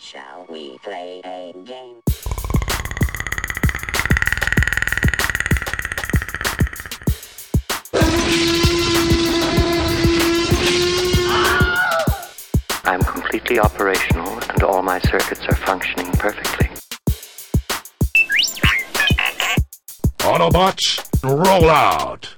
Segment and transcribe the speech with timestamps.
[0.00, 2.00] Shall we play a game?
[12.84, 16.68] I'm completely operational and all my circuits are functioning perfectly.
[20.20, 22.37] Autobots, roll out!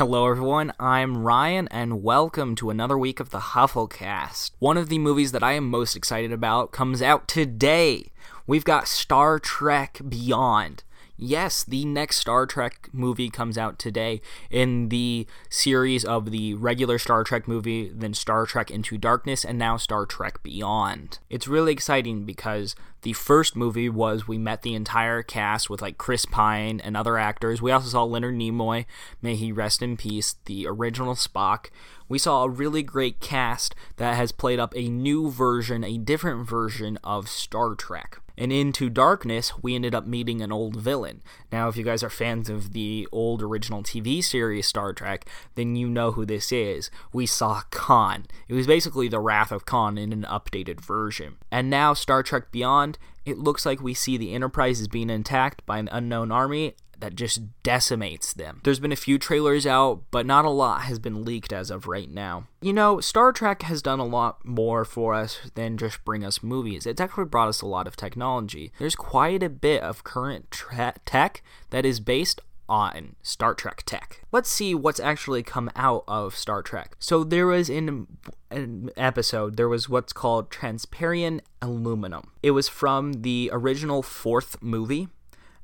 [0.00, 0.72] Hello, everyone.
[0.80, 4.52] I'm Ryan, and welcome to another week of the Hufflecast.
[4.58, 8.06] One of the movies that I am most excited about comes out today.
[8.46, 10.84] We've got Star Trek Beyond.
[11.22, 16.98] Yes, the next Star Trek movie comes out today in the series of the regular
[16.98, 21.18] Star Trek movie, then Star Trek Into Darkness, and now Star Trek Beyond.
[21.28, 25.98] It's really exciting because the first movie was we met the entire cast with like
[25.98, 27.60] Chris Pine and other actors.
[27.60, 28.86] We also saw Leonard Nimoy,
[29.20, 31.66] may he rest in peace, the original Spock.
[32.08, 36.48] We saw a really great cast that has played up a new version, a different
[36.48, 38.20] version of Star Trek.
[38.40, 41.20] And Into Darkness, we ended up meeting an old villain.
[41.52, 45.76] Now, if you guys are fans of the old original TV series Star Trek, then
[45.76, 46.90] you know who this is.
[47.12, 48.24] We saw Khan.
[48.48, 51.36] It was basically the Wrath of Khan in an updated version.
[51.50, 55.66] And now, Star Trek Beyond, it looks like we see the Enterprise is being attacked
[55.66, 58.60] by an unknown army that just decimates them.
[58.64, 61.86] There's been a few trailers out, but not a lot has been leaked as of
[61.86, 62.46] right now.
[62.60, 66.42] You know, Star Trek has done a lot more for us than just bring us
[66.42, 66.86] movies.
[66.86, 68.72] It's actually brought us a lot of technology.
[68.78, 72.40] There's quite a bit of current tra- tech that is based
[72.70, 74.22] on Star Trek tech.
[74.30, 76.94] Let's see what's actually come out of Star Trek.
[77.00, 78.06] So there was in
[78.50, 82.30] an episode there was what's called transparent aluminum.
[82.42, 85.08] It was from the original fourth movie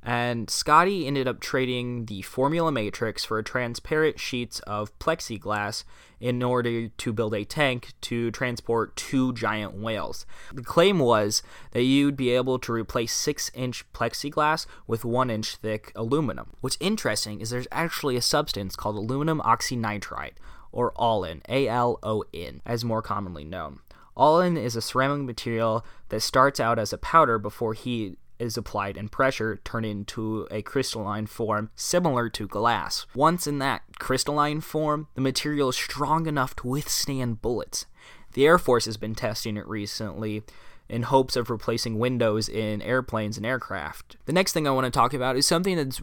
[0.07, 5.83] and Scotty ended up trading the Formula Matrix for transparent sheets of plexiglass
[6.21, 10.25] in order to build a tank to transport two giant whales.
[10.55, 15.57] The claim was that you'd be able to replace 6 inch plexiglass with 1 inch
[15.57, 16.53] thick aluminum.
[16.61, 20.35] What's interesting is there's actually a substance called aluminum oxynitride,
[20.70, 23.80] or ALON, A L O N, as more commonly known.
[24.17, 28.97] ALON is a ceramic material that starts out as a powder before heat is applied
[28.97, 33.07] and pressure turn into a crystalline form similar to glass.
[33.14, 37.86] Once in that crystalline form, the material is strong enough to withstand bullets.
[38.33, 40.42] The Air Force has been testing it recently
[40.89, 44.17] in hopes of replacing windows in airplanes and aircraft.
[44.27, 46.01] The next thing I want to talk about is something that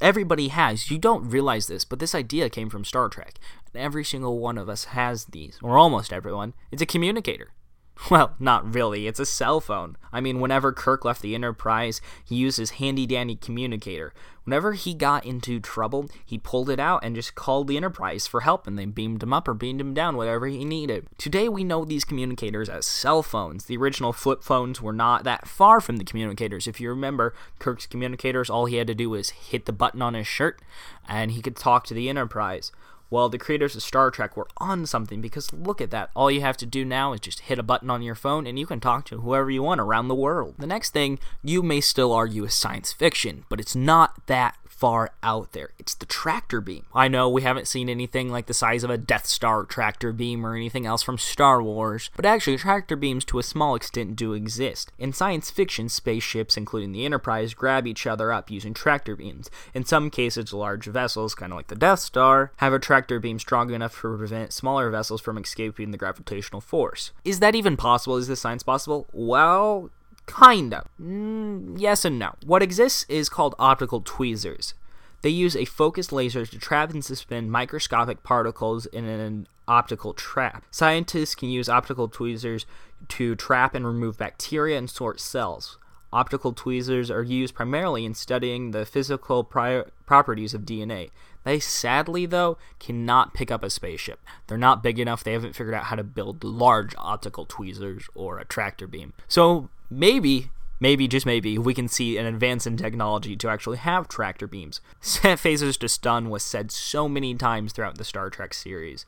[0.00, 0.90] everybody has.
[0.90, 3.38] You don't realize this, but this idea came from Star Trek.
[3.74, 6.54] Every single one of us has these, or almost everyone.
[6.72, 7.52] It's a communicator.
[8.10, 9.06] Well, not really.
[9.06, 9.96] It's a cell phone.
[10.12, 14.12] I mean, whenever Kirk left the Enterprise, he used his handy dandy communicator.
[14.44, 18.42] Whenever he got into trouble, he pulled it out and just called the Enterprise for
[18.42, 21.06] help, and they beamed him up or beamed him down, whatever he needed.
[21.16, 23.64] Today, we know these communicators as cell phones.
[23.64, 26.66] The original flip phones were not that far from the communicators.
[26.66, 30.12] If you remember, Kirk's communicators, all he had to do was hit the button on
[30.12, 30.60] his shirt,
[31.08, 32.70] and he could talk to the Enterprise.
[33.10, 36.10] Well, the creators of Star Trek were on something because look at that.
[36.14, 38.58] All you have to do now is just hit a button on your phone and
[38.58, 40.54] you can talk to whoever you want around the world.
[40.58, 45.12] The next thing you may still argue is science fiction, but it's not that far
[45.22, 45.70] out there.
[45.78, 46.84] It's the tractor beam.
[46.94, 50.44] I know we haven't seen anything like the size of a Death Star tractor beam
[50.44, 54.34] or anything else from Star Wars, but actually, tractor beams to a small extent do
[54.34, 54.92] exist.
[54.98, 59.48] In science fiction, spaceships, including the Enterprise, grab each other up using tractor beams.
[59.72, 63.38] In some cases, large vessels, kind of like the Death Star, have a tractor beam
[63.38, 67.10] strong enough to prevent smaller vessels from escaping the gravitational force.
[67.24, 68.18] Is that even possible?
[68.18, 69.06] Is this science possible?
[69.14, 69.88] Well,
[70.26, 70.88] Kind of.
[71.00, 72.34] Mm, yes and no.
[72.44, 74.74] What exists is called optical tweezers.
[75.22, 80.64] They use a focused laser to trap and suspend microscopic particles in an optical trap.
[80.70, 82.66] Scientists can use optical tweezers
[83.08, 85.78] to trap and remove bacteria and sort cells.
[86.14, 91.10] Optical tweezers are used primarily in studying the physical pri- properties of DNA.
[91.42, 94.20] They sadly, though, cannot pick up a spaceship.
[94.46, 95.24] They're not big enough.
[95.24, 99.12] They haven't figured out how to build large optical tweezers or a tractor beam.
[99.26, 104.06] So maybe maybe just maybe we can see an advance in technology to actually have
[104.06, 104.80] tractor beams.
[105.00, 109.04] Set phasers to stun was said so many times throughout the Star Trek series.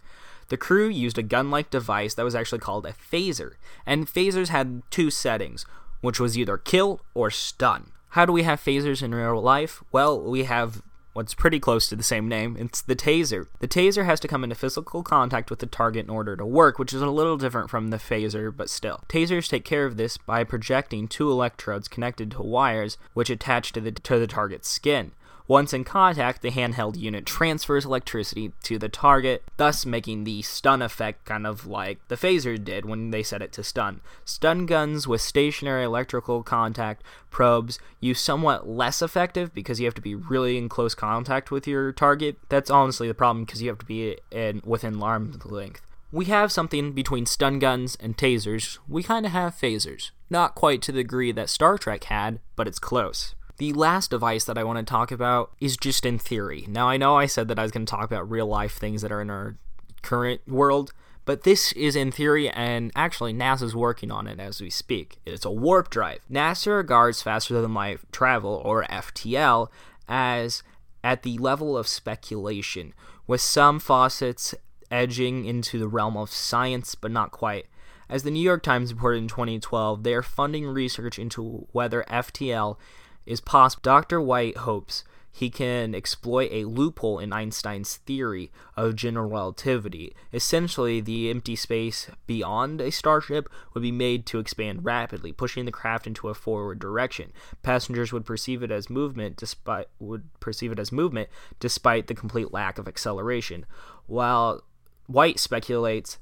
[0.48, 3.54] The crew used a gun-like device that was actually called a phaser,
[3.84, 5.66] and phasers had two settings,
[6.00, 7.92] which was either kill or stun.
[8.10, 9.82] How do we have phasers in real life?
[9.92, 10.82] Well, we have
[11.16, 12.56] what's pretty close to the same name.
[12.58, 13.46] It's the taser.
[13.60, 16.78] The taser has to come into physical contact with the target in order to work,
[16.78, 19.02] which is a little different from the phaser, but still.
[19.08, 23.80] Tasers take care of this by projecting two electrodes connected to wires which attach to
[23.80, 25.12] the to the target's skin.
[25.48, 30.82] Once in contact, the handheld unit transfers electricity to the target, thus making the stun
[30.82, 34.00] effect kind of like the phaser did when they set it to stun.
[34.24, 40.00] Stun guns with stationary electrical contact probes use somewhat less effective because you have to
[40.00, 42.36] be really in close contact with your target.
[42.48, 45.82] That's honestly the problem because you have to be in within arm's length.
[46.10, 48.78] We have something between stun guns and tasers.
[48.88, 50.10] We kind of have phasers.
[50.30, 53.34] Not quite to the degree that Star Trek had, but it's close.
[53.58, 56.66] The last device that I want to talk about is just in theory.
[56.68, 59.02] Now, I know I said that I was going to talk about real life things
[59.02, 59.56] that are in our
[60.02, 60.92] current world,
[61.24, 65.18] but this is in theory, and actually, NASA's working on it as we speak.
[65.24, 66.20] It's a warp drive.
[66.30, 69.68] NASA regards faster than light travel, or FTL,
[70.06, 70.62] as
[71.02, 72.92] at the level of speculation,
[73.26, 74.54] with some faucets
[74.90, 77.66] edging into the realm of science, but not quite.
[78.08, 82.76] As the New York Times reported in 2012, they are funding research into whether FTL
[83.26, 83.82] is possible.
[83.82, 84.20] Dr.
[84.20, 85.04] White hopes
[85.36, 90.14] he can exploit a loophole in Einstein's theory of general relativity.
[90.32, 95.72] Essentially, the empty space beyond a starship would be made to expand rapidly, pushing the
[95.72, 97.32] craft into a forward direction.
[97.62, 101.28] Passengers would perceive it as movement despite would perceive it as movement
[101.60, 103.66] despite the complete lack of acceleration.
[104.06, 104.62] While
[105.06, 106.18] White speculates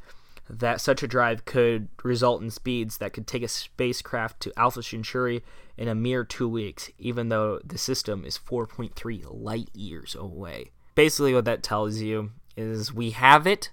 [0.48, 4.82] that such a drive could result in speeds that could take a spacecraft to Alpha
[4.82, 5.42] Centauri
[5.76, 10.70] in a mere two weeks, even though the system is 4.3 light years away.
[10.94, 13.70] Basically, what that tells you is we have it.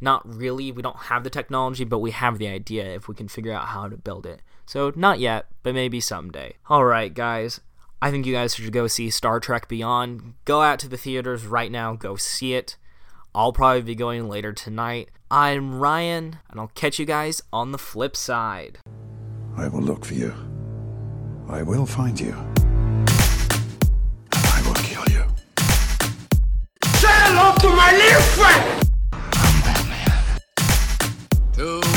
[0.00, 3.28] Not really, we don't have the technology, but we have the idea if we can
[3.28, 4.40] figure out how to build it.
[4.66, 6.54] So, not yet, but maybe someday.
[6.70, 7.60] Alright, guys.
[8.00, 10.34] I think you guys should go see Star Trek Beyond.
[10.44, 12.76] Go out to the theaters right now, go see it.
[13.34, 15.10] I'll probably be going later tonight.
[15.30, 18.78] I'm Ryan, and I'll catch you guys on the flip side.
[19.56, 20.34] I will look for you.
[21.48, 22.32] I will find you.
[22.32, 23.08] And
[24.34, 25.24] I will kill you.
[27.00, 28.90] Say hello to my little friend!
[29.12, 30.40] I'm Batman.
[31.54, 31.91] to